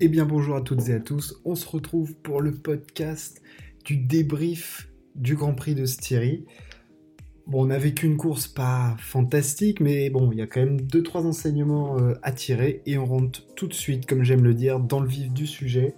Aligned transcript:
Eh 0.00 0.08
bien 0.08 0.24
bonjour 0.24 0.56
à 0.56 0.62
toutes 0.62 0.88
et 0.88 0.94
à 0.94 1.00
tous, 1.00 1.40
on 1.44 1.54
se 1.54 1.68
retrouve 1.68 2.14
pour 2.14 2.40
le 2.40 2.52
podcast 2.52 3.42
du 3.84 3.98
débrief 3.98 4.88
du 5.14 5.36
Grand 5.36 5.52
Prix 5.54 5.74
de 5.74 5.84
Styrie. 5.84 6.46
Bon, 7.46 7.62
on 7.62 7.66
n'a 7.66 7.78
vécu 7.78 8.06
une 8.06 8.16
course 8.16 8.48
pas 8.48 8.96
fantastique, 8.98 9.80
mais 9.80 10.08
bon, 10.08 10.32
il 10.32 10.38
y 10.38 10.42
a 10.42 10.46
quand 10.46 10.60
même 10.60 10.80
2-3 10.80 11.26
enseignements 11.26 11.98
euh, 11.98 12.14
à 12.22 12.32
tirer 12.32 12.80
et 12.86 12.96
on 12.96 13.04
rentre 13.04 13.44
tout 13.54 13.66
de 13.66 13.74
suite, 13.74 14.06
comme 14.06 14.24
j'aime 14.24 14.42
le 14.42 14.54
dire, 14.54 14.80
dans 14.80 14.98
le 14.98 15.08
vif 15.08 15.30
du 15.30 15.46
sujet. 15.46 15.94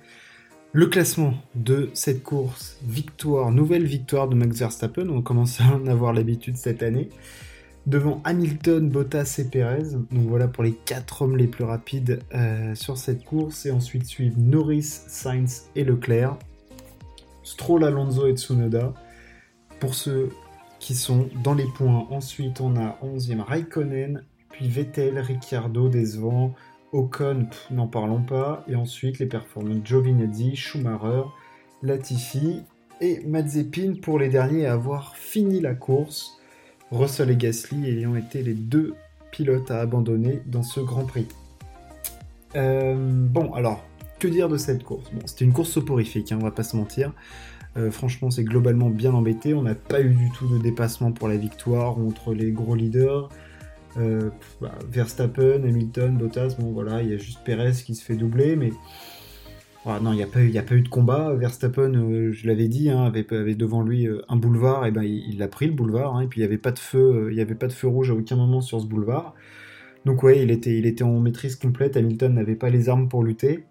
Le 0.73 0.87
classement 0.87 1.35
de 1.55 1.89
cette 1.95 2.25
course, 2.25 2.79
victoire, 2.85 3.53
nouvelle 3.53 3.85
victoire 3.85 4.29
de 4.29 4.35
Max 4.35 4.59
Verstappen, 4.59 5.09
on 5.09 5.23
commence 5.23 5.61
à 5.61 5.67
en 5.73 5.87
avoir 5.87 6.13
l'habitude 6.13 6.57
cette 6.57 6.83
année 6.83 7.11
devant 7.87 8.21
Hamilton, 8.25 8.89
Bottas 8.89 9.37
et 9.39 9.45
Perez. 9.45 9.93
Donc 9.93 10.29
voilà 10.29 10.49
pour 10.49 10.65
les 10.65 10.73
quatre 10.73 11.23
hommes 11.23 11.37
les 11.37 11.47
plus 11.47 11.65
rapides 11.65 12.21
euh, 12.35 12.75
sur 12.75 12.97
cette 12.97 13.25
course. 13.25 13.67
Et 13.67 13.71
ensuite 13.71 14.07
suivent 14.07 14.39
Norris, 14.39 14.83
Sainz 14.83 15.69
et 15.77 15.85
Leclerc. 15.85 16.39
Stroll, 17.43 17.85
Alonso 17.85 18.27
et 18.27 18.37
Tsunoda. 18.37 18.95
Pour 19.81 19.95
ceux 19.95 20.31
qui 20.79 20.95
sont 20.95 21.29
dans 21.43 21.55
les 21.55 21.67
points, 21.77 22.07
ensuite 22.11 22.61
on 22.61 22.77
a 22.77 22.99
11e 23.03 23.41
Raikkonen, 23.41 24.23
puis 24.51 24.69
Vettel, 24.69 25.19
Ricciardo, 25.19 25.89
décevant, 25.89 26.55
Ocon, 26.93 27.49
n'en 27.71 27.89
parlons 27.89 28.23
pas. 28.23 28.65
Et 28.69 28.77
ensuite 28.77 29.19
les 29.19 29.27
performances 29.27 29.85
Giovinazzi, 29.85 30.57
Schumacher, 30.57 31.25
Latifi 31.83 32.63
et 33.01 33.21
Mazepin 33.27 33.95
pour 34.01 34.19
les 34.19 34.29
derniers 34.29 34.67
à 34.67 34.75
avoir 34.75 35.17
fini 35.17 35.61
la 35.61 35.75
course. 35.75 36.39
Russell 36.91 37.31
et 37.31 37.37
Gasly 37.37 37.89
ayant 37.89 38.17
été 38.17 38.43
les 38.43 38.55
deux 38.55 38.95
pilotes 39.31 39.71
à 39.71 39.81
abandonner 39.81 40.43
dans 40.47 40.63
ce 40.63 40.81
Grand 40.81 41.05
Prix. 41.05 41.27
Euh, 42.57 42.95
bon, 42.97 43.53
alors, 43.53 43.85
que 44.19 44.29
dire 44.29 44.49
de 44.49 44.57
cette 44.57 44.85
course? 44.85 45.11
Bon, 45.13 45.21
c'était 45.27 45.45
une 45.45 45.53
course 45.53 45.71
soporifique, 45.71 46.31
hein, 46.33 46.39
on 46.41 46.45
va 46.45 46.51
pas 46.51 46.63
se 46.63 46.77
mentir. 46.77 47.13
Euh, 47.77 47.91
franchement, 47.91 48.31
c'est 48.31 48.45
globalement 48.45 48.89
bien 48.89 49.13
embêté. 49.13 49.55
On 49.55 49.63
n'a 49.63 49.75
pas 49.75 50.01
eu 50.01 50.15
du 50.15 50.31
tout 50.31 50.47
de 50.47 50.59
dépassement 50.59 51.11
pour 51.11 51.27
la 51.27 51.37
victoire 51.37 51.99
entre 51.99 52.33
les 52.33 52.53
gros 52.53 52.77
leaders. 52.77 53.29
Euh, 53.97 54.31
bah, 54.61 54.73
Verstappen, 54.89 55.63
Hamilton, 55.65 56.17
Bottas, 56.17 56.57
bon 56.59 56.73
voilà, 56.73 57.03
il 57.03 57.11
y 57.11 57.15
a 57.15 57.17
juste 57.17 57.41
Perez 57.45 57.73
qui 57.73 57.95
se 57.95 58.05
fait 58.05 58.17
doubler, 58.17 58.57
mais 58.57 58.73
ah, 59.87 60.01
non, 60.01 60.13
il 60.13 60.17
n'y 60.17 60.23
a, 60.23 60.27
pas 60.63 60.75
eu, 60.75 60.81
de 60.81 60.89
combat. 60.89 61.35
Verstappen, 61.35 61.95
euh, 61.95 62.33
je 62.33 62.47
l'avais 62.47 62.69
dit, 62.69 62.89
hein, 62.89 63.05
avait, 63.05 63.55
devant 63.55 63.83
lui 63.83 64.07
euh, 64.07 64.23
un 64.29 64.37
boulevard, 64.37 64.87
et 64.87 64.91
ben 64.91 65.03
il 65.03 65.37
l'a 65.39 65.49
pris 65.49 65.67
le 65.67 65.73
boulevard, 65.73 66.17
hein, 66.17 66.23
et 66.23 66.27
puis 66.27 66.41
il 66.41 66.43
n'y 66.43 66.47
avait 66.47 66.59
pas 66.59 66.73
de 66.73 66.79
feu, 66.79 67.27
euh, 67.27 67.33
il 67.33 67.39
avait 67.39 67.55
pas 67.55 67.67
de 67.67 67.73
feu 67.73 67.87
rouge 67.87 68.11
à 68.11 68.15
aucun 68.15 68.37
moment 68.37 68.63
sur 68.63 68.81
ce 68.81 68.87
boulevard. 68.87 69.35
Donc 70.07 70.23
ouais, 70.23 70.43
il 70.43 70.51
était, 70.51 71.03
en 71.03 71.21
maîtrise 71.21 71.57
complète. 71.57 71.97
Hamilton 71.97 72.35
n'avait 72.35 72.57
pas 72.57 72.71
les 72.71 72.89
armes 72.89 73.09
pour 73.09 73.25
lutter. 73.25 73.65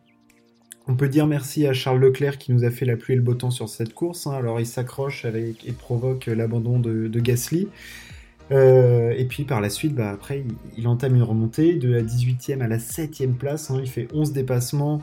On 0.87 0.95
peut 0.95 1.07
dire 1.07 1.25
merci 1.27 1.65
à 1.65 1.73
Charles 1.73 1.99
Leclerc 1.99 2.37
qui 2.37 2.51
nous 2.51 2.63
a 2.63 2.69
fait 2.69 2.85
la 2.85 2.97
pluie 2.97 3.13
et 3.13 3.17
le 3.17 3.23
beau 3.23 3.35
temps 3.35 3.51
sur 3.51 3.69
cette 3.69 3.93
course. 3.93 4.27
Hein. 4.27 4.33
Alors 4.33 4.59
il 4.59 4.65
s'accroche 4.65 5.25
et 5.25 5.71
provoque 5.77 6.25
l'abandon 6.25 6.79
de, 6.79 7.19
Gasly. 7.19 7.67
et 8.51 9.25
puis 9.29 9.45
par 9.45 9.61
la 9.61 9.69
suite, 9.69 9.93
bah, 9.95 10.09
après, 10.11 10.43
il, 10.77 10.87
entame 10.87 11.15
une 11.15 11.23
remontée 11.23 11.75
de 11.75 11.91
la 11.91 12.01
18e 12.01 12.61
à 12.61 12.67
la 12.67 12.77
7e 12.77 13.33
place. 13.33 13.71
il 13.79 13.89
fait 13.89 14.07
11 14.13 14.33
dépassements. 14.33 15.01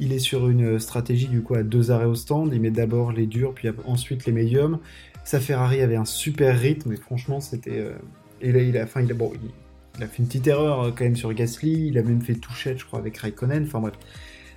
Il 0.00 0.12
est 0.12 0.18
sur 0.18 0.48
une 0.48 0.78
stratégie 0.78 1.28
du 1.28 1.42
coup 1.42 1.54
à 1.54 1.62
deux 1.62 1.90
arrêts 1.90 2.04
au 2.04 2.14
stand. 2.14 2.52
Il 2.52 2.60
met 2.60 2.70
d'abord 2.70 3.12
les 3.12 3.26
durs, 3.26 3.52
puis 3.54 3.68
ensuite 3.86 4.26
les 4.26 4.32
médiums. 4.32 4.78
Sa 5.24 5.40
Ferrari 5.40 5.82
avait 5.82 5.96
un 5.96 6.04
super 6.04 6.58
rythme, 6.58 6.92
et 6.92 6.96
franchement, 6.96 7.40
c'était. 7.40 7.78
Euh, 7.78 7.92
il 8.40 8.56
a, 8.56 8.62
il 8.62 8.78
a, 8.78 8.86
fait 8.86 9.00
une 9.02 10.26
petite 10.26 10.46
erreur 10.46 10.80
euh, 10.80 10.90
quand 10.90 11.04
même 11.04 11.16
sur 11.16 11.32
Gasly. 11.34 11.88
Il 11.88 11.98
a 11.98 12.02
même 12.02 12.22
fait 12.22 12.34
touchette, 12.34 12.78
je 12.78 12.86
crois, 12.86 12.98
avec 12.98 13.18
Raikkonen. 13.18 13.64
Enfin 13.64 13.80
bref. 13.80 13.94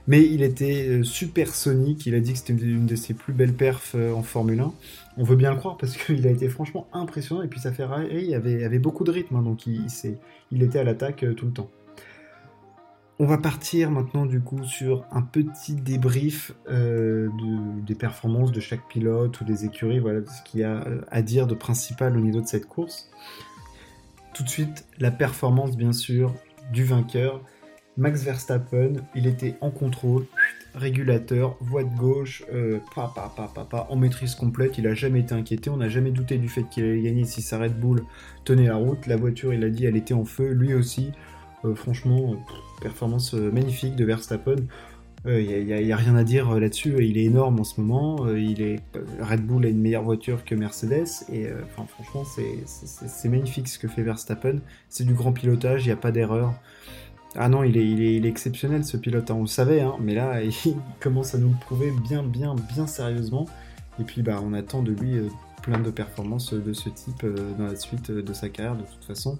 Mais 0.08 0.24
il 0.24 0.44
était 0.44 0.88
euh, 0.88 1.04
super 1.04 1.54
sonique. 1.54 2.06
Il 2.06 2.16
a 2.16 2.20
dit 2.20 2.34
que 2.34 2.38
c'était 2.38 2.54
une 2.54 2.86
de 2.86 2.96
ses 2.96 3.14
plus 3.14 3.34
belles 3.34 3.54
perfs 3.54 3.96
en 3.96 4.24
Formule 4.24 4.62
1. 4.62 4.74
On 5.18 5.24
veut 5.24 5.36
bien 5.36 5.52
le 5.52 5.58
croire 5.58 5.78
parce 5.78 5.98
qu'il 6.06 6.26
a 6.26 6.32
été 6.32 6.48
franchement 6.48 6.88
impressionnant. 6.94 7.42
Et 7.42 7.48
puis 7.48 7.60
sa 7.60 7.74
Ferrari 7.74 8.34
avait, 8.34 8.80
beaucoup 8.80 9.04
de 9.04 9.12
rythme, 9.12 9.36
hein, 9.36 9.42
donc 9.42 9.66
il 9.66 10.64
était 10.64 10.80
à 10.80 10.84
l'attaque 10.84 11.26
tout 11.36 11.48
le 11.48 11.52
temps. 11.52 11.70
On 13.22 13.28
va 13.28 13.38
partir 13.38 13.92
maintenant 13.92 14.26
du 14.26 14.42
coup 14.42 14.64
sur 14.64 15.06
un 15.12 15.22
petit 15.22 15.76
débrief 15.76 16.54
euh, 16.72 17.30
des 17.86 17.94
performances 17.94 18.52
de 18.52 18.60
chaque 18.60 18.88
pilote 18.88 19.40
ou 19.40 19.44
des 19.44 19.64
écuries, 19.64 20.00
voilà 20.00 20.22
ce 20.26 20.42
qu'il 20.42 20.62
y 20.62 20.64
a 20.64 20.84
à 21.12 21.22
dire 21.22 21.46
de 21.46 21.54
principal 21.54 22.18
au 22.18 22.20
niveau 22.20 22.42
de 22.42 22.48
cette 22.48 22.66
course. 22.66 23.12
Tout 24.34 24.42
de 24.42 24.50
suite, 24.50 24.88
la 24.98 25.12
performance 25.12 25.78
bien 25.78 25.94
sûr 25.94 26.34
du 26.74 26.84
vainqueur, 26.84 27.44
Max 27.96 28.24
Verstappen, 28.24 28.94
il 29.14 29.28
était 29.28 29.54
en 29.62 29.70
contrôle, 29.70 30.26
régulateur, 30.74 31.58
voie 31.62 31.84
de 31.84 31.96
gauche, 31.96 32.44
euh, 32.52 32.80
en 33.88 33.96
maîtrise 33.98 34.34
complète, 34.34 34.80
il 34.80 34.88
a 34.88 34.96
jamais 34.96 35.20
été 35.20 35.36
inquiété, 35.36 35.70
on 35.70 35.78
n'a 35.78 35.90
jamais 35.90 36.10
douté 36.10 36.40
du 36.40 36.50
fait 36.50 36.64
qu'il 36.64 36.86
allait 36.86 37.04
gagner. 37.04 37.26
Si 37.26 37.44
sa 37.44 37.60
Red 37.60 37.80
Bull 37.80 38.04
tenait 38.46 38.66
la 38.66 38.78
route, 38.78 39.06
la 39.06 39.16
voiture 39.16 39.54
il 39.54 39.64
a 39.64 39.70
dit 39.70 39.86
elle 39.86 39.96
était 39.96 40.16
en 40.16 40.26
feu, 40.26 40.54
lui 40.54 40.74
aussi, 40.74 41.12
euh, 41.66 41.76
franchement, 41.76 42.36
performance 42.82 43.34
euh, 43.34 43.52
magnifique 43.52 43.96
de 43.96 44.06
Verstappen. 44.06 44.56
Il 45.26 45.32
euh, 45.32 45.64
n'y 45.64 45.94
a, 45.94 45.96
rien 45.96 46.16
à 46.16 46.24
dire 46.24 46.60
là-dessus. 46.60 46.96
Il 47.06 47.18
est 47.18 47.26
énorme 47.26 47.60
en 47.60 47.64
ce 47.64 47.80
moment. 47.80 48.28
il 48.30 48.62
est 48.62 48.80
Red 49.20 49.46
Bull 49.46 49.66
a 49.66 49.70
une 49.70 49.80
meilleure 49.80 50.04
voiture 50.04 50.44
que 50.44 50.56
Mercedes 50.56 51.06
et 51.32 51.48
franchement 51.74 52.24
c'est 52.26 53.30
magnifique 53.30 53.68
ce 53.68 53.78
que 53.78 53.88
fait 53.88 54.02
Verstappen. 54.02 54.62
C'est 54.90 55.04
du 55.04 55.14
grand 55.14 55.32
pilotage. 55.32 55.84
Il 55.86 55.90
n'y 55.90 55.94
a 55.94 55.98
pas 55.98 56.12
d'erreur. 56.12 56.56
Ah 57.36 57.50
non, 57.50 57.64
il 57.64 57.78
est, 57.78 57.88
il, 57.88 58.26
est, 58.26 58.28
exceptionnel 58.28 58.84
ce 58.84 58.98
pilote. 58.98 59.30
Hein. 59.30 59.36
On 59.38 59.42
le 59.42 59.48
savait, 59.48 59.82
hein, 59.82 59.94
mais 60.02 60.16
là 60.16 60.42
il 60.66 60.76
commence 61.00 61.36
à 61.36 61.38
nous 61.38 61.50
le 61.50 61.60
prouver 61.62 61.92
bien, 62.10 62.24
bien, 62.24 62.56
bien 62.74 62.88
sérieusement. 62.88 63.46
Et 64.00 64.04
puis 64.04 64.24
bah 64.24 64.42
on 64.44 64.54
attend 64.54 64.82
de 64.82 64.92
lui 64.92 65.20
plein 65.62 65.78
de 65.78 65.92
performances 65.92 66.56
de 66.56 66.74
ce 66.74 66.90
type 66.90 67.24
dans 67.60 67.68
la 67.68 67.76
suite 67.76 68.10
de 68.10 68.34
sa 68.34 68.50
carrière 68.50 68.76
de 68.76 68.82
toute 68.82 69.06
façon 69.06 69.38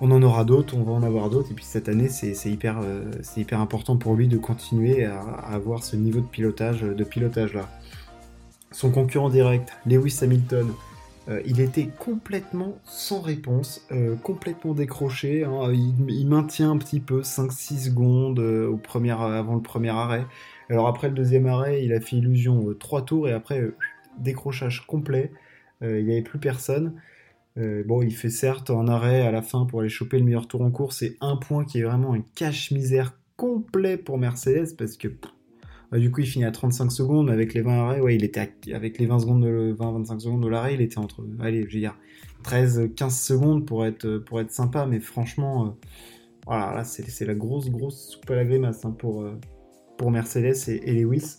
on 0.00 0.10
en 0.10 0.22
aura 0.22 0.44
d'autres, 0.44 0.76
on 0.76 0.82
va 0.82 0.92
en 0.92 1.02
avoir 1.02 1.30
d'autres, 1.30 1.50
et 1.50 1.54
puis 1.54 1.64
cette 1.64 1.88
année, 1.88 2.08
c'est 2.08 2.50
hyper, 2.50 2.80
euh, 2.82 3.10
hyper 3.36 3.60
important 3.60 3.96
pour 3.96 4.14
lui 4.14 4.28
de 4.28 4.36
continuer 4.36 5.04
à, 5.04 5.20
avoir 5.20 5.82
ce 5.82 5.96
niveau 5.96 6.20
de 6.20 6.26
pilotage, 6.26 6.82
de 6.82 7.04
pilotage 7.04 7.54
là. 7.54 7.68
Son 8.72 8.90
concurrent 8.90 9.30
direct, 9.30 9.72
Lewis 9.86 10.18
Hamilton, 10.20 10.68
euh, 11.28 11.40
il 11.46 11.60
était 11.60 11.88
complètement 11.98 12.78
sans 12.84 13.20
réponse, 13.20 13.86
euh, 13.90 14.16
complètement 14.16 14.74
décroché. 14.74 15.44
Hein. 15.44 15.72
il, 15.72 16.26
maintient 16.26 16.72
un 16.72 16.76
petit 16.76 17.00
peu 17.00 17.22
5-6 17.22 17.86
secondes 17.86 18.38
au 18.38 18.76
premier, 18.76 19.12
avant 19.12 19.54
le 19.54 19.62
premier 19.62 19.88
arrêt. 19.90 20.26
Alors 20.68 20.88
après 20.88 21.08
le 21.08 21.14
deuxième 21.14 21.46
arrêt, 21.46 21.84
il 21.84 21.92
a 21.94 22.00
fait 22.00 22.16
illusion 22.16 22.74
3 22.78 23.04
tours 23.04 23.28
et 23.28 23.32
après 23.32 23.62
décrochage 24.18 24.86
complet. 24.86 25.32
il 25.80 26.04
n'y 26.04 26.12
avait 26.12 26.22
plus 26.22 26.38
personne. 26.38 26.92
Euh, 27.58 27.82
bon, 27.84 28.02
il 28.02 28.14
fait 28.14 28.30
certes 28.30 28.70
un 28.70 28.88
arrêt 28.88 29.22
à 29.22 29.30
la 29.30 29.42
fin 29.42 29.64
pour 29.64 29.80
aller 29.80 29.88
choper 29.88 30.18
le 30.18 30.24
meilleur 30.24 30.46
tour 30.46 30.62
en 30.62 30.70
course. 30.70 30.98
C'est 30.98 31.16
un 31.20 31.36
point 31.36 31.64
qui 31.64 31.78
est 31.78 31.82
vraiment 31.82 32.14
un 32.14 32.22
cache-misère 32.34 33.18
complet 33.36 33.96
pour 33.96 34.18
Mercedes 34.18 34.76
parce 34.76 34.96
que 34.96 35.08
bah, 35.90 35.98
du 35.98 36.10
coup 36.10 36.20
il 36.20 36.26
finit 36.26 36.44
à 36.44 36.50
35 36.50 36.90
secondes 36.90 37.30
avec 37.30 37.54
les 37.54 37.62
20 37.62 37.72
arrêts. 37.72 38.00
Ouais, 38.00 38.14
il 38.14 38.24
était 38.24 38.52
avec 38.72 38.98
les 38.98 39.06
20 39.06 39.20
secondes, 39.20 39.44
20-25 39.44 40.20
secondes 40.20 40.42
de 40.42 40.48
l'arrêt, 40.48 40.74
il 40.74 40.80
était 40.80 40.98
entre, 40.98 41.24
allez, 41.40 41.66
je 41.68 41.74
veux 41.74 41.80
dire 41.80 41.96
13-15 42.44 43.10
secondes 43.10 43.66
pour 43.66 43.86
être 43.86 44.50
sympa. 44.50 44.86
Mais 44.86 45.00
franchement, 45.00 45.66
euh, 45.66 45.70
voilà, 46.46 46.74
là 46.74 46.84
c'est 46.84 47.24
la 47.24 47.34
grosse 47.34 47.70
grosse 47.70 48.10
soupe 48.10 48.30
à 48.30 48.34
la 48.34 48.44
grimace 48.44 48.84
hein, 48.84 48.94
pour 48.98 49.22
euh, 49.22 49.38
pour 49.96 50.10
Mercedes 50.10 50.68
et, 50.68 50.90
et 50.90 50.92
Lewis 50.92 51.38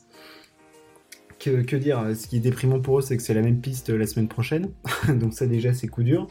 que, 1.50 1.75
dire 1.75 2.03
Ce 2.16 2.28
qui 2.28 2.38
est 2.38 2.41
déprimant 2.41 2.80
pour 2.80 3.00
eux, 3.00 3.02
c'est 3.02 3.18
que 3.18 3.24
c'est 3.24 3.34
la 3.34 3.41
même 3.41 3.59
piste 3.59 3.90
la 3.90 4.06
semaine 4.08 4.28
prochaine. 4.28 4.69
Donc 5.08 5.34
ça 5.34 5.47
déjà, 5.47 5.74
c'est 5.74 5.88
coup 5.88 6.03
dur. 6.03 6.28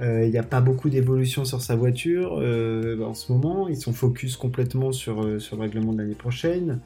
Euh, 0.00 0.24
il 0.24 0.30
n'y 0.30 0.38
a 0.38 0.42
pas 0.42 0.60
beaucoup 0.60 0.90
d'évolution 0.90 1.44
sur 1.44 1.62
sa 1.62 1.74
voiture 1.74 2.38
euh, 2.38 3.02
en 3.02 3.14
ce 3.14 3.32
moment. 3.32 3.68
Ils 3.68 3.76
sont 3.76 3.92
focus 3.92 4.36
complètement 4.36 4.92
sur, 4.92 5.22
euh, 5.22 5.38
sur 5.38 5.56
le 5.56 5.62
règlement 5.62 5.92
de 5.92 5.98
l'année 5.98 6.14
prochaine. 6.14 6.80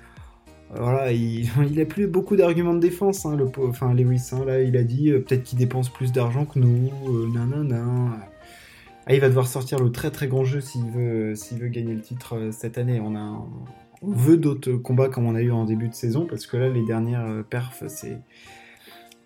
Voilà, 0.73 1.11
il 1.11 1.49
n'a 1.77 1.85
plus 1.85 2.07
beaucoup 2.07 2.37
d'arguments 2.37 2.75
de 2.75 2.81
défense, 2.81 3.27
hein, 3.27 3.37
enfin 3.59 3.93
Lewis. 3.95 4.31
Hein, 4.33 4.45
là, 4.45 4.63
il 4.63 4.77
a 4.77 4.85
dit 4.85 5.11
peut-être 5.11 5.43
qu'il 5.43 5.59
dépense 5.59 5.89
plus 5.89 6.13
d'argent 6.13 6.45
que 6.45 6.61
nous. 6.61 7.33
nanana. 7.33 7.85
Ah, 9.07 9.15
il 9.15 9.21
va 9.21 9.29
devoir 9.29 9.49
sortir 9.49 9.81
le 9.81 9.91
très 9.91 10.13
très 10.13 10.29
grand 10.29 10.45
jeu 10.45 10.61
s'il 10.61 10.85
veut, 10.91 11.35
veut 11.35 11.69
gagner 11.69 11.95
le 11.95 12.01
titre 12.01 12.51
cette 12.53 12.79
année. 12.79 13.01
On 13.01 13.17
a, 13.17 13.45
veut 14.03 14.37
d'autres 14.37 14.73
combats 14.75 15.09
comme 15.09 15.27
on 15.27 15.35
a 15.35 15.43
eu 15.43 15.51
en 15.51 15.65
début 15.65 15.89
de 15.89 15.95
saison, 15.95 16.27
parce 16.27 16.47
que 16.47 16.57
là, 16.57 16.69
les 16.69 16.85
dernières 16.85 17.27
euh, 17.27 17.43
perfs, 17.43 17.83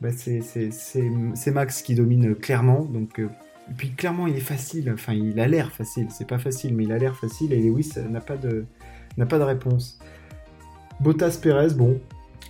bah, 0.00 0.10
c'est 0.12 0.70
c'est 0.72 1.50
Max 1.50 1.82
qui 1.82 1.94
domine 1.94 2.34
clairement. 2.34 2.84
Donc, 2.84 3.20
euh, 3.20 3.28
puis 3.76 3.90
clairement, 3.90 4.26
il 4.26 4.36
est 4.36 4.40
facile. 4.40 4.90
Enfin, 4.92 5.14
il 5.14 5.38
a 5.40 5.48
l'air 5.48 5.72
facile. 5.72 6.08
C'est 6.10 6.26
pas 6.26 6.38
facile, 6.38 6.74
mais 6.74 6.84
il 6.84 6.92
a 6.92 6.98
l'air 6.98 7.16
facile. 7.16 7.52
Et 7.52 7.62
Lewis 7.62 7.92
n'a 8.10 8.20
pas 8.20 8.36
de 8.36 8.64
pas 9.28 9.38
de 9.38 9.44
réponse. 9.44 9.98
Bottas 11.00 11.38
Perez, 11.40 11.74
bon, 11.74 12.00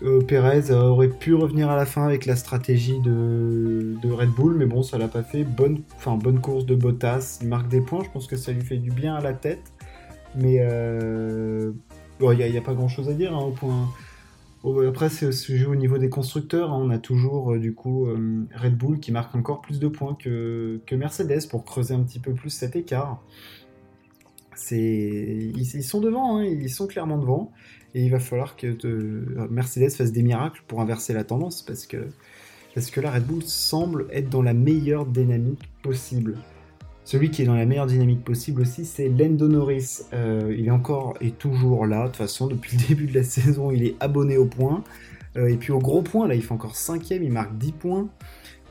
euh, 0.02 0.20
Perez 0.22 0.70
aurait 0.72 1.08
pu 1.08 1.34
revenir 1.34 1.70
à 1.70 1.76
la 1.76 1.86
fin 1.86 2.04
avec 2.04 2.26
la 2.26 2.36
stratégie 2.36 3.00
de, 3.00 3.96
de 4.02 4.10
Red 4.10 4.30
Bull, 4.30 4.54
mais 4.56 4.66
bon, 4.66 4.82
ça 4.82 4.98
l'a 4.98 5.08
pas 5.08 5.22
fait. 5.22 5.44
Bonne, 5.44 5.82
enfin, 5.96 6.16
bonne 6.16 6.40
course 6.40 6.66
de 6.66 6.74
Bottas. 6.74 7.38
Il 7.42 7.48
marque 7.48 7.68
des 7.68 7.80
points. 7.80 8.02
Je 8.02 8.10
pense 8.10 8.26
que 8.26 8.36
ça 8.36 8.52
lui 8.52 8.62
fait 8.62 8.78
du 8.78 8.90
bien 8.90 9.14
à 9.14 9.20
la 9.20 9.34
tête. 9.34 9.72
Mais 10.36 10.58
il 12.20 12.50
n'y 12.50 12.56
a, 12.56 12.60
pas 12.60 12.74
grand 12.74 12.88
chose 12.88 13.08
à 13.08 13.12
dire 13.12 13.34
hein, 13.34 13.40
au 13.42 13.50
point. 13.50 13.88
après, 14.88 15.08
c'est 15.08 15.30
sujet 15.32 15.66
au 15.66 15.74
niveau 15.74 15.98
des 15.98 16.08
constructeurs. 16.08 16.72
Hein. 16.72 16.80
on 16.82 16.90
a 16.90 16.98
toujours 16.98 17.56
du 17.58 17.74
coup 17.74 18.06
Red 18.54 18.76
Bull 18.76 19.00
qui 19.00 19.12
marque 19.12 19.34
encore 19.34 19.60
plus 19.60 19.78
de 19.78 19.88
points 19.88 20.16
que, 20.18 20.80
Mercedes 20.92 21.48
pour 21.48 21.64
creuser 21.64 21.94
un 21.94 22.02
petit 22.02 22.20
peu 22.20 22.32
plus 22.32 22.50
cet 22.50 22.76
écart. 22.76 23.22
Ils, 24.70 25.82
sont 25.82 26.00
devant, 26.00 26.38
hein, 26.38 26.44
ils 26.44 26.70
sont 26.70 26.86
clairement 26.86 27.18
devant, 27.18 27.52
et 27.94 28.04
il 28.04 28.10
va 28.10 28.20
falloir 28.20 28.56
que 28.56 28.76
Mercedes 29.50 29.90
fasse 29.90 30.12
des 30.12 30.22
miracles 30.22 30.62
pour 30.68 30.80
inverser 30.80 31.12
la 31.12 31.24
tendance 31.24 31.62
parce 31.62 31.86
que 31.86 32.08
parce 32.74 32.90
que 32.90 33.00
Red 33.00 33.24
Bull 33.24 33.42
semble 33.44 34.06
être 34.10 34.28
dans 34.28 34.42
la 34.42 34.52
meilleure 34.52 35.06
dynamique 35.06 35.62
possible. 35.82 36.38
Celui 37.04 37.30
qui 37.30 37.42
est 37.42 37.44
dans 37.44 37.54
la 37.54 37.66
meilleure 37.66 37.86
dynamique 37.86 38.24
possible 38.24 38.62
aussi, 38.62 38.86
c'est 38.86 39.08
Lando 39.08 39.46
Norris. 39.46 40.00
Euh, 40.14 40.54
il 40.56 40.66
est 40.66 40.70
encore 40.70 41.14
et 41.20 41.32
toujours 41.32 41.86
là. 41.86 42.02
De 42.02 42.06
toute 42.06 42.16
façon, 42.16 42.46
depuis 42.46 42.78
le 42.78 42.82
début 42.88 43.06
de 43.06 43.14
la 43.14 43.24
saison, 43.24 43.70
il 43.70 43.84
est 43.84 43.94
abonné 44.00 44.38
au 44.38 44.46
point. 44.46 44.82
Euh, 45.36 45.48
et 45.48 45.56
puis 45.56 45.70
au 45.70 45.78
gros 45.78 46.00
point, 46.00 46.26
là, 46.26 46.34
il 46.34 46.42
fait 46.42 46.52
encore 46.52 46.76
cinquième, 46.76 47.22
il 47.22 47.32
marque 47.32 47.56
10 47.58 47.72
points. 47.72 48.08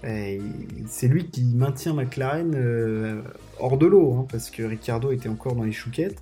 C'est 0.03 1.07
lui 1.07 1.27
qui 1.29 1.45
maintient 1.45 1.93
McLaren 1.93 2.51
euh, 2.55 3.21
hors 3.57 3.77
de 3.77 3.85
l'eau, 3.85 4.13
hein, 4.13 4.25
parce 4.29 4.49
que 4.49 4.61
Ricciardo 4.61 5.13
était 5.13 5.29
encore 5.29 5.55
dans 5.55 5.63
les 5.63 5.71
chouquettes. 5.71 6.21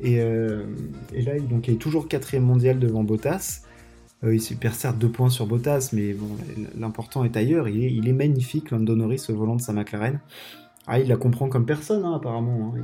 Et, 0.00 0.16
là, 0.16 1.36
il 1.36 1.70
est 1.70 1.76
toujours 1.76 2.08
quatrième 2.08 2.42
mondial 2.42 2.80
devant 2.80 3.04
Bottas. 3.04 3.60
il 4.24 4.56
perd 4.56 4.74
certes 4.74 4.98
deux 4.98 5.10
points 5.10 5.30
sur 5.30 5.46
Bottas, 5.46 5.90
mais 5.92 6.16
l'important 6.76 7.22
est 7.22 7.36
ailleurs. 7.36 7.68
Il 7.68 7.84
est, 7.84 7.92
il 7.92 8.08
est 8.08 8.12
magnifique, 8.12 8.72
Lando 8.72 8.96
Norris, 8.96 9.26
au 9.28 9.36
volant 9.36 9.54
de 9.54 9.60
sa 9.60 9.72
McLaren. 9.72 10.18
Ah, 10.86 10.98
il 10.98 11.08
la 11.08 11.16
comprend 11.16 11.48
comme 11.48 11.64
personne, 11.64 12.04
hein, 12.04 12.14
apparemment. 12.16 12.74
Hein. 12.76 12.82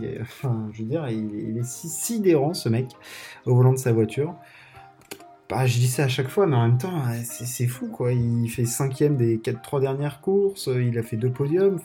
il, 0.71 1.59
est 1.59 1.65
si 1.65 1.89
sidérant, 1.89 2.55
ce 2.55 2.69
mec, 2.69 2.87
au 3.45 3.55
volant 3.57 3.73
de 3.73 3.79
sa 3.79 3.93
voiture. 3.93 4.35
Bah, 5.49 5.67
je 5.67 5.79
dis 5.79 5.89
ça 5.89 6.05
à 6.05 6.09
chaque 6.09 6.29
fois, 6.29 6.47
mais 6.47 6.57
en 6.57 6.69
même 6.69 6.79
temps, 6.79 7.03
c'est 7.25 7.67
fou, 7.67 7.89
quoi. 7.89 8.13
Il 8.13 8.49
fait 8.51 8.67
cinquième 8.67 9.17
des 9.17 9.39
4 9.39 9.63
trois 9.63 9.81
dernières 9.81 10.21
courses, 10.21 10.69
il 10.73 10.97
a 10.99 11.03
fait 11.03 11.17
deux 11.17 11.31
podiums. 11.31 11.81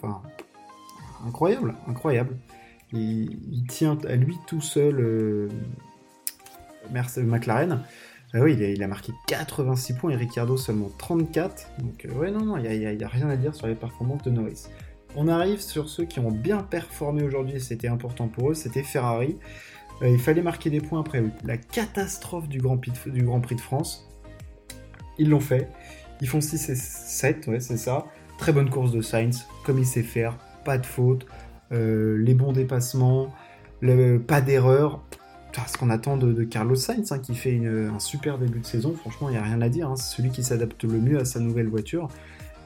Incroyable, 1.25 1.73
incroyable. 1.87 2.37
Il, 2.91 3.65
tient 3.67 3.97
à 4.07 4.15
lui 4.15 4.37
tout 4.45 4.61
seul 4.61 4.99
euh, 4.99 5.49
McLaren. 6.91 7.81
Ah 8.35 8.39
oui, 8.41 8.53
il 8.53 8.83
a, 8.83 8.87
marqué 8.87 9.13
86 9.27 9.93
points 9.93 10.11
et 10.11 10.15
Ricciardo 10.15 10.57
seulement 10.57 10.89
34. 10.97 11.71
Donc, 11.79 12.05
euh, 12.05 12.13
ouais, 12.13 12.31
non, 12.31 12.45
non, 12.45 12.57
il 12.57 12.63
n'y 12.63 12.85
a, 12.85 13.07
a, 13.07 13.09
rien 13.09 13.29
à 13.29 13.37
dire 13.37 13.55
sur 13.55 13.67
les 13.67 13.75
performances 13.75 14.23
de 14.23 14.31
Norris. 14.31 14.67
On 15.15 15.27
arrive 15.27 15.61
sur 15.61 15.89
ceux 15.89 16.05
qui 16.05 16.19
ont 16.19 16.31
bien 16.31 16.63
performé 16.63 17.23
aujourd'hui, 17.23 17.61
c'était 17.61 17.87
important 17.87 18.27
pour 18.27 18.51
eux, 18.51 18.53
c'était 18.55 18.83
Ferrari. 18.83 19.37
Euh, 20.01 20.09
il 20.09 20.19
fallait 20.19 20.41
marquer 20.41 20.69
des 20.69 20.81
points 20.81 21.01
après 21.01 21.23
la 21.43 21.57
catastrophe 21.57 22.49
du 22.49 22.59
Grand, 22.59 22.77
Prix 22.77 22.91
de, 23.55 23.61
France. 23.61 24.09
Ils 25.19 25.29
l'ont 25.29 25.39
fait. 25.39 25.69
Ils 26.21 26.27
font 26.27 26.41
6 26.41 26.69
et 26.69 26.75
7, 26.75 27.47
ouais, 27.47 27.59
c'est 27.59 27.77
ça. 27.77 28.05
Très 28.39 28.51
bonne 28.51 28.69
course 28.69 28.91
de 28.91 29.01
Sainz, 29.01 29.45
comme 29.65 29.77
il 29.77 29.85
sait 29.85 30.01
faire, 30.01 30.37
pas 30.65 30.79
de 30.79 30.85
faute, 30.85 31.27
euh, 31.71 32.17
les 32.17 32.33
bons 32.33 32.51
dépassements, 32.51 33.33
pas 34.27 34.41
d'erreur. 34.41 35.03
Ce 35.67 35.77
qu'on 35.77 35.91
attend 35.91 36.17
de, 36.17 36.43
Carlos 36.43 36.75
Sainz, 36.75 37.11
hein, 37.11 37.19
qui 37.19 37.35
fait 37.35 37.61
un 37.67 37.99
super 37.99 38.39
début 38.39 38.59
de 38.59 38.65
saison, 38.65 38.95
franchement, 38.95 39.29
il 39.29 39.33
n'y 39.33 39.37
a 39.37 39.43
rien 39.43 39.61
à 39.61 39.69
dire. 39.69 39.89
Hein. 39.89 39.95
C'est 39.95 40.15
celui 40.15 40.31
qui 40.31 40.43
s'adapte 40.43 40.83
le 40.83 40.97
mieux 40.97 41.19
à 41.19 41.25
sa 41.25 41.39
nouvelle 41.39 41.67
voiture 41.67 42.09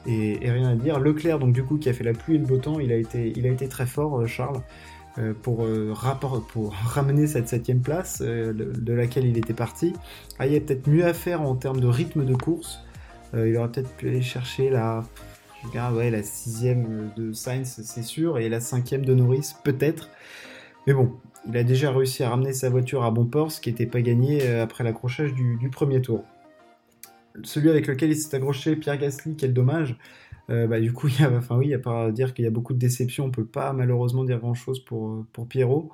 et, 0.08 0.50
rien 0.50 0.68
à 0.68 0.74
dire. 0.74 0.98
Leclerc, 0.98 1.38
donc 1.38 1.52
du 1.52 1.62
coup, 1.62 1.76
qui 1.76 1.88
a 1.88 1.92
fait 1.92 2.04
la 2.04 2.12
pluie 2.12 2.36
et 2.36 2.38
le 2.38 2.46
beau 2.46 2.56
temps, 2.56 2.80
il 2.80 2.92
a 2.92 2.96
été, 2.96 3.68
très 3.68 3.86
fort, 3.86 4.20
euh, 4.20 4.26
Charles, 4.26 4.60
euh, 5.18 5.34
pour, 5.42 5.64
euh, 5.64 5.92
ramener 6.86 7.26
cette 7.26 7.48
septième 7.48 7.80
place 7.80 8.20
de, 8.22 8.92
laquelle 8.92 9.26
il 9.26 9.36
était 9.36 9.54
parti. 9.54 9.92
Ah, 10.38 10.46
il 10.46 10.52
y 10.52 10.56
a 10.56 10.60
peut-être 10.60 10.86
mieux 10.88 11.04
à 11.04 11.14
faire 11.14 11.42
en 11.42 11.54
termes 11.54 11.80
de 11.80 11.86
rythme 11.86 12.24
de 12.24 12.34
course. 12.34 12.80
il 13.34 13.56
aurait 13.56 13.68
peut-être 13.68 13.90
pu 13.96 14.08
aller 14.08 14.22
chercher 14.22 14.70
la, 14.70 15.04
ouais, 15.92 16.10
la 16.10 16.22
sixième 16.22 17.10
de 17.16 17.32
Sainz, 17.32 17.80
c'est 17.82 18.02
sûr, 18.02 18.38
et 18.38 18.48
la 18.48 18.60
cinquième 18.60 19.04
de 19.04 19.14
Norris, 19.14 19.52
peut-être. 19.64 20.08
Mais 20.86 20.94
bon, 20.94 21.12
il 21.46 21.56
a 21.56 21.64
déjà 21.64 21.90
réussi 21.92 22.22
à 22.22 22.30
ramener 22.30 22.54
sa 22.54 22.70
voiture 22.70 23.04
à 23.04 23.10
bon 23.10 23.26
port, 23.26 23.52
ce 23.52 23.60
qui 23.60 23.68
n'était 23.70 23.86
pas 23.86 24.00
gagné 24.00 24.46
après 24.56 24.84
l'accrochage 24.84 25.34
du 25.34 25.68
premier 25.70 26.00
tour 26.00 26.24
celui 27.42 27.70
avec 27.70 27.86
lequel 27.86 28.10
il 28.10 28.16
s'est 28.16 28.36
accroché, 28.36 28.76
Pierre 28.76 28.98
Gasly, 28.98 29.36
quel 29.36 29.52
dommage. 29.52 29.98
Euh, 30.50 30.66
bah, 30.66 30.80
du 30.80 30.92
coup, 30.92 31.08
il 31.08 31.20
y 31.20 31.24
a, 31.24 31.30
enfin, 31.30 31.60
à 31.60 32.10
dire 32.10 32.34
qu'il 32.34 32.44
y 32.44 32.48
a 32.48 32.50
beaucoup 32.50 32.72
de 32.72 32.78
déceptions. 32.78 33.26
On 33.26 33.30
peut 33.30 33.44
pas 33.44 33.72
malheureusement 33.72 34.24
dire 34.24 34.38
grand 34.38 34.54
chose 34.54 34.84
pour, 34.84 35.26
pour 35.32 35.48
Pierrot. 35.48 35.90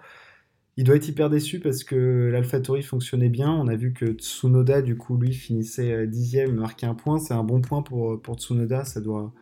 Il 0.76 0.84
doit 0.84 0.96
être 0.96 1.08
hyper 1.08 1.30
déçu 1.30 1.60
parce 1.60 1.84
que 1.84 2.30
l'AlphaTauri 2.32 2.82
fonctionnait 2.82 3.28
bien. 3.28 3.50
On 3.50 3.68
a 3.68 3.76
vu 3.76 3.92
que 3.92 4.12
Tsunoda, 4.12 4.82
du 4.82 4.96
coup, 4.96 5.16
lui, 5.16 5.32
finissait 5.32 5.92
euh, 5.92 6.06
dixième, 6.06 6.54
marquait 6.54 6.86
un 6.86 6.94
point. 6.94 7.18
C'est 7.18 7.34
un 7.34 7.44
bon 7.44 7.60
point 7.60 7.82
pour, 7.82 8.20
pour 8.20 8.36
Tsunoda. 8.36 8.84
Ça 8.84 9.00
doit, 9.00 9.32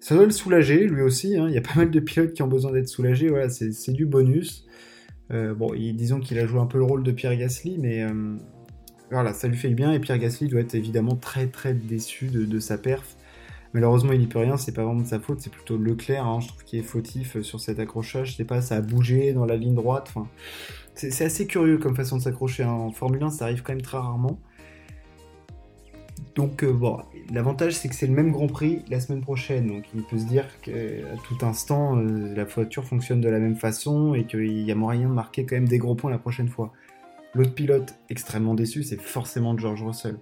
ça 0.00 0.14
doit 0.14 0.24
le 0.24 0.30
soulager, 0.30 0.86
lui 0.86 1.02
aussi. 1.02 1.36
Hein. 1.36 1.48
Il 1.48 1.54
y 1.54 1.58
a 1.58 1.62
pas 1.62 1.74
mal 1.76 1.90
de 1.90 2.00
pilotes 2.00 2.32
qui 2.32 2.42
ont 2.42 2.48
besoin 2.48 2.72
d'être 2.72 2.88
soulagés. 2.88 3.28
Voilà, 3.28 3.48
c'est 3.48 3.92
du 3.92 4.06
bonus. 4.06 4.66
Euh, 5.30 5.54
bon, 5.54 5.72
disons 5.74 6.20
qu'il 6.20 6.38
a 6.38 6.46
joué 6.46 6.60
un 6.60 6.66
peu 6.66 6.78
le 6.78 6.84
rôle 6.84 7.02
de 7.02 7.12
Pierre 7.12 7.36
Gasly, 7.36 7.78
mais 7.78 8.06
voilà, 9.10 9.32
ça 9.32 9.48
lui 9.48 9.56
fait 9.56 9.70
bien. 9.70 9.92
Et 9.92 10.00
Pierre 10.00 10.18
Gasly 10.18 10.48
doit 10.48 10.60
être 10.60 10.74
évidemment 10.74 11.16
très 11.16 11.46
très 11.46 11.74
déçu 11.74 12.26
de, 12.26 12.58
sa 12.58 12.78
perf. 12.78 13.16
Malheureusement, 13.72 14.12
il 14.12 14.20
n'y 14.20 14.26
peut 14.26 14.38
rien, 14.38 14.56
c'est 14.56 14.72
pas 14.72 14.84
vraiment 14.84 15.02
de 15.02 15.06
sa 15.06 15.20
faute, 15.20 15.40
c'est 15.40 15.52
plutôt 15.52 15.76
Leclerc, 15.76 16.24
hein, 16.24 16.38
qu'il 16.64 16.78
est 16.78 16.82
fautif 16.82 17.36
euh, 17.36 17.42
sur 17.42 17.60
cet 17.60 17.78
accrochage. 17.78 18.32
Je 18.32 18.36
sais 18.36 18.44
pas, 18.44 18.62
ça 18.62 18.76
a 18.76 18.80
bougé 18.80 19.34
dans 19.34 19.44
la 19.44 19.56
ligne 19.56 19.74
droite. 19.74 20.06
Enfin, 20.08 20.28
c'est 20.94 21.24
assez 21.24 21.46
curieux 21.46 21.76
comme 21.76 21.94
façon 21.94 22.16
de 22.16 22.22
s'accrocher. 22.22 22.62
Hein. 22.62 22.70
En 22.70 22.90
Formule 22.90 23.22
1, 23.22 23.30
ça 23.30 23.44
arrive 23.44 23.62
quand 23.62 23.74
même 23.74 23.82
très 23.82 23.98
rarement. 23.98 24.40
Donc, 26.34 26.64
euh, 26.64 26.72
bon, 26.72 26.98
l'avantage 27.32 27.74
c'est 27.74 27.88
que 27.88 27.94
c'est 27.94 28.06
le 28.06 28.14
même 28.14 28.30
Grand 28.30 28.46
Prix 28.46 28.82
la 28.88 29.00
semaine 29.00 29.20
prochaine. 29.20 29.66
Donc, 29.66 29.84
il 29.94 30.02
peut 30.02 30.18
se 30.18 30.24
dire 30.24 30.46
qu'à 30.62 30.72
tout 31.24 31.44
instant, 31.44 31.96
euh, 31.96 32.34
la 32.34 32.44
voiture 32.44 32.84
fonctionne 32.84 33.20
de 33.20 33.28
la 33.28 33.38
même 33.38 33.56
façon 33.56 34.14
et 34.14 34.24
qu'il 34.24 34.60
y 34.62 34.72
a 34.72 34.74
moyen 34.74 35.08
de 35.08 35.14
marquer 35.14 35.44
quand 35.44 35.56
même 35.56 35.68
des 35.68 35.78
gros 35.78 35.94
points 35.94 36.10
la 36.10 36.18
prochaine 36.18 36.48
fois. 36.48 36.72
L'autre 37.36 37.52
pilote 37.52 37.94
extrêmement 38.08 38.54
déçu, 38.54 38.82
c'est 38.82 38.98
forcément 38.98 39.58
George 39.58 39.82
Russell. 39.82 40.16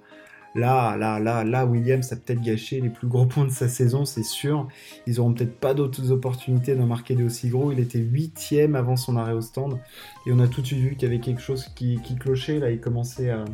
Là, 0.56 0.96
là, 0.96 1.20
là, 1.20 1.44
là, 1.44 1.64
Williams 1.64 2.12
a 2.12 2.16
peut-être 2.16 2.40
gâché 2.40 2.81
les 2.81 2.88
plus 2.88 3.06
gros 3.06 3.26
points 3.26 3.44
de 3.44 3.52
sa 3.52 3.69
saison, 3.69 4.05
c'est 4.05 4.25
sûr. 4.25 4.66
Ils 5.06 5.20
auront 5.20 5.32
peut-être 5.32 5.56
pas 5.61 5.75
d'autres 5.75 6.11
opportunités 6.11 6.75
d'en 6.75 6.87
marquer 6.87 7.14
des 7.14 7.22
aussi 7.22 7.50
gros. 7.50 7.70
Il 7.70 7.78
était 7.78 8.00
huitième 8.00 8.75
avant 8.75 8.96
son 8.96 9.16
arrêt 9.16 9.32
au 9.32 9.40
stand. 9.40 9.78
Et 10.26 10.32
on 10.32 10.40
a 10.40 10.49
tout 10.49 10.61
de 10.61 10.66
suite 10.66 10.81
vu 10.81 10.96
qu'il 10.96 11.08
y 11.08 11.12
avait 11.12 11.20
quelque 11.20 11.40
chose 11.40 11.66
qui, 11.76 12.00
clochait. 12.19 12.58
Là, 12.58 12.72
il 12.72 12.81
commençait 12.81 13.31
à, 13.31 13.44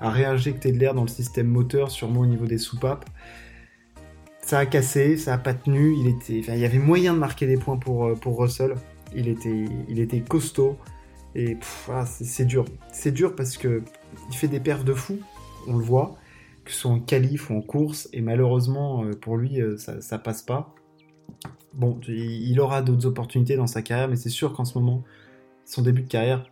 réinjecter 0.00 0.72
de 0.72 0.78
l'air 0.78 0.94
dans 0.94 1.02
le 1.02 1.08
système 1.08 1.46
moteur, 1.46 1.92
sûrement 1.92 2.22
au 2.22 2.26
niveau 2.26 2.46
des 2.46 2.58
soupapes. 2.58 3.04
Ça 4.42 4.58
a 4.58 4.66
cassé, 4.66 5.16
ça 5.16 5.34
a 5.34 5.38
pas 5.38 5.54
tenu. 5.54 5.94
Il, 6.00 6.08
était, 6.08 6.40
il 6.52 6.60
y 6.60 6.64
avait 6.64 6.78
moyen 6.78 7.14
de 7.14 7.18
marquer 7.20 7.46
des 7.46 7.58
points 7.58 7.76
pour, 7.76 8.06
euh, 8.06 8.16
Russell. 8.26 8.74
Il 9.14 9.28
était, 9.28 9.66
il 9.88 10.00
était 10.00 10.20
costaud. 10.20 10.78
Et 11.34 11.56
ah, 11.88 12.06
c'est 12.06 12.44
dur. 12.44 12.64
C'est 12.92 13.12
dur 13.12 13.34
parce 13.34 13.56
que 13.56 13.82
il 14.30 14.36
fait 14.36 14.48
des 14.48 14.60
perfs 14.60 14.84
de 14.84 14.94
fou, 14.94 15.18
on 15.66 15.76
le 15.76 15.84
voit, 15.84 16.16
que 16.64 16.70
ce 16.70 16.80
soit 16.80 16.90
en 16.90 17.00
qualif 17.00 17.50
ou 17.50 17.54
en 17.54 17.60
course, 17.60 18.08
et 18.12 18.20
malheureusement, 18.20 19.04
euh, 19.04 19.12
pour 19.12 19.36
lui, 19.36 19.60
euh, 19.60 19.76
ça, 19.76 20.00
ça 20.00 20.18
passe 20.18 20.42
pas. 20.42 20.74
Bon, 21.72 21.98
il 22.06 22.60
aura 22.60 22.82
d'autres 22.82 23.06
opportunités 23.06 23.56
dans 23.56 23.66
sa 23.66 23.82
carrière, 23.82 24.08
mais 24.08 24.16
c'est 24.16 24.28
sûr 24.28 24.52
qu'en 24.52 24.64
ce 24.64 24.78
moment, 24.78 25.02
son 25.64 25.82
début 25.82 26.02
de 26.02 26.08
carrière, 26.08 26.48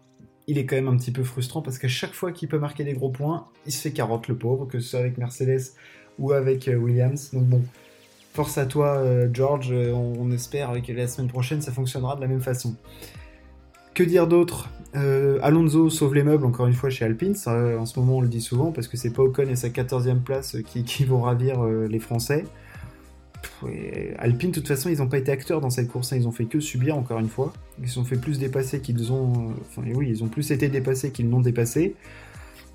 il 0.49 0.59
est 0.59 0.67
quand 0.67 0.75
même 0.75 0.89
un 0.89 0.97
petit 0.97 1.13
peu 1.13 1.23
frustrant 1.23 1.63
parce 1.63 1.79
qu'à 1.79 1.87
chaque 1.87 2.13
fois 2.13 2.33
qu'il 2.33 2.49
peut 2.49 2.59
marquer 2.59 2.83
des 2.83 2.95
gros 2.95 3.11
points, 3.11 3.47
il 3.65 3.73
se 3.73 3.81
fait 3.81 3.93
carotte 3.93 4.27
le 4.27 4.37
pauvre, 4.37 4.67
que 4.67 4.81
ce 4.81 4.89
soit 4.91 4.99
avec 4.99 5.17
Mercedes 5.19 5.75
ou 6.19 6.33
avec 6.33 6.67
euh, 6.67 6.75
Williams. 6.75 7.31
Donc 7.33 7.45
bon, 7.45 7.63
force 8.35 8.59
à 8.59 8.67
toi, 8.67 9.05
George. 9.33 9.73
On, 9.73 10.15
on 10.19 10.33
espère 10.33 10.73
que 10.83 10.93
la 10.93 11.07
semaine 11.07 11.29
prochaine, 11.29 11.63
ça 11.63 11.71
fonctionnera 11.71 12.17
de 12.17 12.21
la 12.21 12.27
même 12.27 12.41
façon. 12.41 12.75
Que 13.95 14.03
dire 14.03 14.27
d'autre 14.27 14.71
euh, 14.95 15.39
Alonso 15.43 15.89
sauve 15.89 16.15
les 16.15 16.23
meubles 16.23 16.45
encore 16.45 16.67
une 16.67 16.75
fois 16.75 16.91
chez 16.91 17.05
Alpine, 17.05 17.35
en 17.47 17.87
ce 17.87 17.99
moment 17.99 18.19
on 18.19 18.21
le 18.21 18.29
dit 18.29 18.43
souvent 18.43 18.73
parce 18.73 18.89
que 18.89 18.99
c'est 18.99 19.13
pas 19.13 19.23
Ocon 19.23 19.49
et 19.49 19.57
sa 19.57 19.69
14e 19.69 20.21
place 20.21 20.57
qui, 20.67 21.05
vont 21.05 21.23
ravir 21.23 21.65
euh, 21.65 21.87
les 21.89 21.99
Français. 21.99 22.45
Alpine, 24.19 24.51
de 24.51 24.55
toute 24.57 24.69
façon, 24.69 24.89
ils 24.89 24.99
n'ont 24.99 25.09
pas 25.09 25.19
été 25.19 25.33
acteurs 25.33 25.61
dans 25.61 25.71
cette 25.71 25.89
course, 25.89 26.13
hein. 26.13 26.17
ils 26.17 26.29
ont 26.29 26.33
fait 26.33 26.45
que 26.45 26.61
subir 26.61 26.97
encore 26.97 27.19
une 27.19 27.29
fois. 27.29 27.53
Ils 27.81 27.89
se 27.89 27.95
sont 27.95 28.05
fait 28.05 28.17
plus 28.17 28.39
dépasser 28.39 28.81
qu'ils 28.81 29.13
ont. 29.13 29.33
Euh, 29.33 29.53
enfin, 29.69 29.83
oui, 29.95 30.09
ils 30.09 30.23
ont 30.23 30.29
plus 30.29 30.51
été 30.53 30.69
dépassés 30.69 31.11
qu'ils 31.11 31.29
n'ont 31.29 31.41
dépassé. 31.41 31.97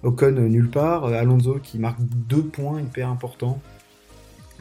Ocon 0.04 0.32
nulle 0.32 0.70
part. 0.70 1.06
Alonso 1.06 1.60
qui 1.62 1.80
marque 1.80 2.00
deux 2.02 2.44
points 2.44 2.82
hyper 2.82 3.10
importants. 3.10 3.62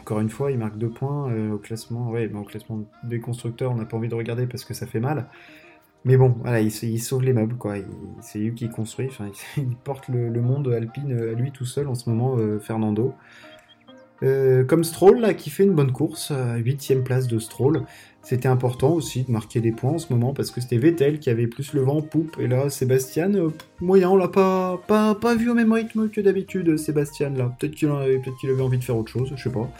Encore 0.00 0.20
une 0.20 0.30
fois, 0.30 0.52
il 0.52 0.58
marque 0.58 0.78
deux 0.78 0.90
points 0.90 1.32
au 1.52 1.58
classement. 1.58 2.10
Ouais, 2.10 2.30
au 2.32 2.44
classement 2.44 2.84
des 3.02 3.18
constructeurs, 3.18 3.72
on 3.72 3.76
n'a 3.76 3.84
pas 3.84 3.96
envie 3.96 4.08
de 4.08 4.14
regarder 4.14 4.46
parce 4.46 4.64
que 4.64 4.74
ça 4.74 4.86
fait 4.86 5.00
mal. 5.00 5.26
Mais 6.04 6.16
bon, 6.16 6.36
voilà, 6.40 6.60
il, 6.60 7.00
sauve 7.00 7.22
les 7.22 7.32
meubles, 7.32 7.56
quoi. 7.56 7.74
C'est 8.20 8.38
lui 8.38 8.54
qui 8.54 8.68
construit. 8.68 9.08
il 9.56 9.76
porte 9.76 10.08
le, 10.08 10.40
monde 10.40 10.68
Alpine 10.68 11.12
à 11.12 11.32
lui 11.32 11.50
tout 11.50 11.64
seul 11.64 11.88
en 11.88 11.94
ce 11.94 12.08
moment, 12.08 12.36
euh, 12.38 12.60
Fernando. 12.60 13.14
Euh, 14.22 14.64
comme 14.64 14.84
Stroll, 14.84 15.20
là, 15.20 15.34
qui 15.34 15.50
fait 15.50 15.64
une 15.64 15.74
bonne 15.74 15.92
course, 15.92 16.32
8 16.32 17.02
place 17.04 17.26
de 17.26 17.38
Stroll. 17.38 17.84
C'était 18.26 18.48
important 18.48 18.92
aussi 18.92 19.22
de 19.22 19.30
marquer 19.30 19.60
des 19.60 19.70
points 19.70 19.92
en 19.92 19.98
ce 19.98 20.12
moment 20.12 20.34
parce 20.34 20.50
que 20.50 20.60
c'était 20.60 20.78
Vettel 20.78 21.20
qui 21.20 21.30
avait 21.30 21.46
plus 21.46 21.72
le 21.74 21.82
vent 21.82 21.98
en 21.98 22.02
poupe. 22.02 22.36
Et 22.40 22.48
là, 22.48 22.68
Sébastien, 22.70 23.32
euh, 23.34 23.50
moyen, 23.80 24.10
on 24.10 24.16
l'a 24.16 24.26
pas, 24.26 24.82
pas, 24.88 25.14
pas 25.14 25.36
vu 25.36 25.48
au 25.48 25.54
même 25.54 25.72
rythme 25.72 26.08
que 26.08 26.20
d'habitude, 26.20 26.76
Sébastien 26.76 27.30
là. 27.30 27.54
Peut-être 27.56 27.76
qu'il 27.76 27.88
avait, 27.88 28.18
peut 28.18 28.32
avait 28.42 28.62
envie 28.62 28.78
de 28.78 28.82
faire 28.82 28.96
autre 28.96 29.12
chose, 29.12 29.32
je 29.36 29.40
sais 29.40 29.52
pas. 29.52 29.70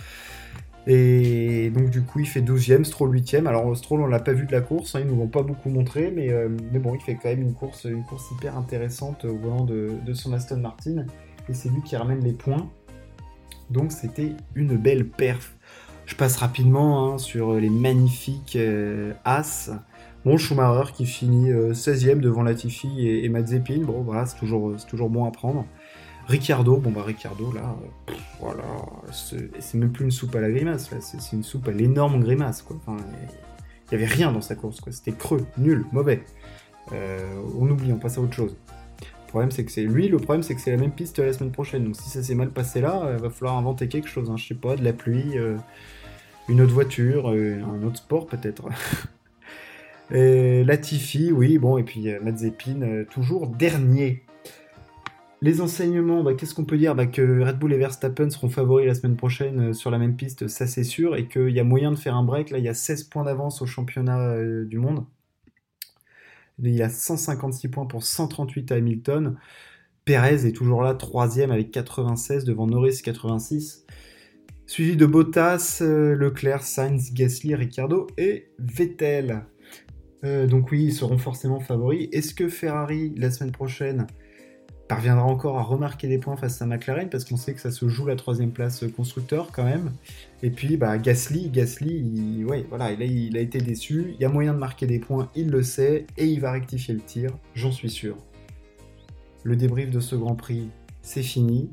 Et 0.87 1.71
donc 1.71 1.91
du 1.91 2.03
coup, 2.03 2.21
il 2.21 2.27
fait 2.27 2.41
12ème, 2.41 2.85
Stroll 2.85 3.17
8ème. 3.17 3.47
Alors 3.47 3.77
Stroll, 3.77 4.03
on 4.03 4.07
l'a 4.07 4.21
pas 4.21 4.33
vu 4.33 4.47
de 4.47 4.53
la 4.53 4.61
course, 4.61 4.95
hein, 4.95 5.01
ils 5.01 5.07
nous 5.07 5.17
l'ont 5.17 5.27
pas 5.27 5.43
beaucoup 5.43 5.69
montré, 5.69 6.13
mais, 6.15 6.31
euh, 6.31 6.49
bon, 6.49 6.95
il 6.95 7.01
fait 7.01 7.15
quand 7.15 7.29
même 7.29 7.43
une 7.43 7.55
course, 7.55 7.85
une 7.85 8.05
course 8.05 8.31
hyper 8.31 8.57
intéressante 8.57 9.25
au 9.25 9.37
volant 9.37 9.65
de, 9.65 10.13
son 10.15 10.33
Aston 10.33 10.59
Martin. 10.59 11.07
Et 11.49 11.55
c'est 11.55 11.69
lui 11.69 11.83
qui 11.83 11.97
ramène 11.97 12.21
les 12.21 12.33
points. 12.33 12.69
Donc 13.71 13.91
c'était 13.91 14.33
une 14.55 14.77
belle 14.77 15.09
perf. 15.09 15.57
Je 16.07 16.15
passe 16.15 16.37
rapidement 16.37 17.15
hein, 17.15 17.19
sur 17.19 17.55
les 17.55 17.71
magnifiques 17.71 18.55
euh, 18.55 19.13
As. 19.25 19.73
Bon, 20.25 20.37
Schumacher 20.37 20.93
qui 20.93 21.05
finit 21.05 21.51
16ème 21.51 22.19
euh, 22.19 22.21
devant 22.21 22.43
Latifi 22.43 22.89
et, 23.01 23.25
et 23.25 23.29
Mazepin. 23.29 23.81
Bon, 23.83 24.03
voilà, 24.03 24.25
c'est 24.25 24.39
toujours, 24.39 24.77
toujours 24.87 25.11
bon 25.11 25.25
à 25.25 25.33
prendre. 25.33 25.67
Ricardo, 26.27 26.77
bon 26.79 26.91
bah 26.91 27.05
Ricardo 27.05 27.53
là, 27.53 27.77
voilà, 28.41 28.65
c'est 29.13 29.75
même 29.75 29.93
plus 29.93 30.05
une 30.05 30.11
soupe 30.11 30.35
à 30.35 30.41
la 30.41 30.51
grimace, 30.51 30.91
c'est 31.01 31.37
une 31.37 31.45
soupe 31.45 31.69
à 31.69 31.71
l'énorme 31.71 32.21
grimace, 32.21 32.63
quoi. 32.63 32.77
Il 33.87 33.93
y 33.93 33.95
avait 33.95 34.13
rien 34.13 34.33
dans 34.33 34.41
sa 34.41 34.57
course, 34.57 34.81
quoi. 34.81 34.93
C'était 34.93 35.13
creux, 35.13 35.47
nul, 35.59 35.85
mauvais. 35.93 36.23
Euh, 36.93 37.19
on 37.59 37.71
oublie, 37.71 37.93
on 37.93 37.99
passe 37.99 38.19
à 38.19 38.21
autre 38.21 38.35
chose. 38.35 38.57
Le 39.01 39.29
problème, 39.29 39.51
c'est 39.51 39.65
que 39.65 39.71
c'est 39.71 39.83
lui. 39.83 40.09
Le 40.09 40.19
problème, 40.19 40.43
c'est 40.43 40.55
que 40.55 40.61
c'est 40.61 40.71
la 40.71 40.77
même 40.77 40.93
piste 40.93 41.19
la 41.19 41.33
semaine 41.33 41.53
prochaine. 41.53 41.85
Donc, 41.85 41.97
si 41.97 42.09
ça 42.09 42.23
s'est 42.23 42.35
mal 42.35 42.51
passé 42.51 42.81
là, 42.81 43.13
il 43.17 43.23
va 43.23 43.31
falloir 43.31 43.57
inventer 43.57 43.89
quelque 43.89 44.09
chose. 44.09 44.31
Hein, 44.31 44.37
je 44.37 44.47
sais 44.47 44.55
pas, 44.55 44.77
de 44.77 44.85
la 44.85 44.93
pluie, 44.93 45.39
euh, 45.39 45.57
une 46.49 46.61
autre 46.61 46.73
voiture, 46.73 47.31
euh, 47.31 47.61
un 47.63 47.83
autre 47.85 47.99
sport 47.99 48.27
peut-être. 48.27 48.69
Latifi, 50.11 51.33
oui, 51.33 51.59
bon, 51.59 51.79
et 51.79 51.83
puis 51.83 52.09
euh, 52.09 52.21
Mazepin, 52.23 53.05
toujours 53.11 53.47
dernier. 53.49 54.26
Les 55.47 55.61
enseignements, 55.61 56.25
bah, 56.25 56.35
qu'est-ce 56.35 56.57
qu'on 56.57 56.65
peut 56.65 56.77
dire? 56.77 56.97
Bah, 56.97 57.07
Que 57.07 57.45
Red 57.45 57.61
Bull 57.61 57.73
et 57.73 57.79
Verstappen 57.79 58.31
seront 58.31 58.49
favoris 58.49 58.85
la 58.85 58.97
semaine 58.97 59.15
prochaine 59.15 59.73
sur 59.75 59.93
la 59.93 59.99
même 59.99 60.17
piste, 60.17 60.49
ça 60.49 60.67
c'est 60.67 60.83
sûr, 60.83 61.15
et 61.15 61.29
qu'il 61.29 61.51
y 61.51 61.61
a 61.61 61.63
moyen 61.63 61.93
de 61.93 61.97
faire 61.97 62.17
un 62.17 62.25
break. 62.25 62.51
Là, 62.51 62.59
il 62.59 62.65
y 62.65 62.69
a 62.69 62.75
16 62.75 63.05
points 63.05 63.23
d'avance 63.23 63.63
au 63.63 63.67
championnat 63.67 64.35
du 64.65 64.81
monde. 64.81 65.05
Il 66.59 66.83
a 66.83 66.89
156 66.89 67.69
points 67.69 67.87
pour 67.87 68.03
138 68.03 68.73
à 68.73 68.75
Hamilton. 68.75 69.37
Perez 70.05 70.49
est 70.49 70.53
toujours 70.53 70.83
là, 70.83 70.95
troisième 70.95 71.53
avec 71.53 71.71
96 71.71 72.45
devant 72.45 72.67
Norris 72.67 73.01
86. 73.05 73.87
Suivi 74.67 74.97
de 74.97 75.07
Bottas, 75.07 75.79
euh, 75.81 76.17
Leclerc, 76.17 76.65
Sainz, 76.65 77.15
Gasly, 77.15 77.55
Ricciardo 77.55 78.09
et 78.19 78.49
Vettel. 78.59 79.45
Euh, 80.25 80.49
donc 80.49 80.73
oui, 80.73 80.87
ils 80.87 80.93
seront 80.93 81.19
forcément 81.19 81.61
favoris. 81.61 82.09
Est-ce 82.11 82.35
que 82.35 82.49
Ferrari, 82.49 83.15
la 83.17 83.31
semaine 83.31 83.53
prochaine, 83.53 84.09
parviendra 84.89 85.25
encore 85.25 85.59
à 85.59 85.63
remarquer 85.63 86.09
des 86.09 86.19
points 86.19 86.37
face 86.37 86.61
à 86.63 86.67
McLaren 86.67 87.09
parce 87.09 87.25
qu'on 87.25 87.37
sait 87.37 87.55
que 87.55 87.61
ça 87.61 87.71
se 87.71 87.89
joue 87.89 88.07
la 88.07 88.17
troisième 88.17 88.53
place 88.53 88.85
constructeur 88.97 89.51
quand 89.53 89.65
même. 89.65 89.93
Et 90.43 90.51
puis 90.51 90.77
bah, 90.77 90.99
Gasly, 90.99 91.51
Gasly, 91.51 92.45
voilà, 92.69 92.93
il 92.93 93.37
a 93.37 93.41
été 93.41 93.59
déçu. 93.59 94.15
Il 94.15 94.21
y 94.21 94.25
a 94.25 94.29
moyen 94.29 94.55
de 94.55 94.59
marquer 94.59 94.87
des 94.87 94.99
points, 94.99 95.29
il 95.35 95.51
le 95.51 95.63
sait 95.63 96.07
et 96.17 96.27
il 96.27 96.41
va 96.41 96.53
rectifier 96.53 96.95
le 96.95 97.01
tir, 97.01 97.31
j'en 97.55 97.73
suis 97.73 97.91
sûr. 97.91 98.17
Le 99.43 99.57
débrief 99.57 99.91
de 99.91 100.01
ce 100.01 100.17
Grand 100.17 100.35
Prix, 100.35 100.69
c'est 101.03 101.23
fini. 101.23 101.71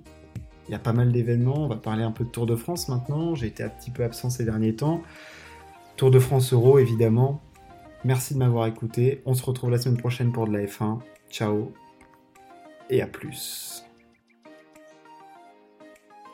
Il 0.67 0.72
y 0.72 0.75
a 0.75 0.79
pas 0.79 0.93
mal 0.93 1.12
d'événements. 1.12 1.65
On 1.65 1.67
va 1.67 1.75
parler 1.75 2.03
un 2.03 2.12
peu 2.12 2.24
de 2.24 2.29
Tour 2.29 2.46
de 2.46 2.55
France 2.55 2.88
maintenant. 2.88 3.36
J'ai 3.36 3.48
été 3.48 3.63
un 3.63 3.70
petit 3.70 3.91
peu 3.91 4.03
absent 4.03 4.29
ces 4.29 4.46
derniers 4.46 4.75
temps. 4.75 5.01
Tour 5.98 6.12
de 6.12 6.20
France 6.20 6.53
Euro 6.53 6.79
évidemment. 6.79 7.41
Merci 8.05 8.34
de 8.34 8.39
m'avoir 8.39 8.67
écouté. 8.67 9.22
On 9.25 9.34
se 9.34 9.43
retrouve 9.43 9.72
la 9.72 9.77
semaine 9.77 9.98
prochaine 9.98 10.32
pour 10.32 10.48
de 10.48 10.53
la 10.53 10.65
F1. 10.65 11.00
Ciao 11.29 11.74
et 12.90 13.02
à 13.02 13.08
plus. 13.08 13.84